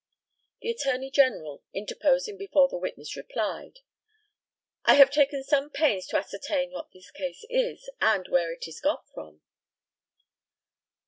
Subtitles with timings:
[0.63, 3.81] The ATTORNEY GENERAL, interposing before the witness replied:
[4.83, 8.79] I have taken some pains to ascertain what that case is, and where it is
[8.81, 9.41] got from.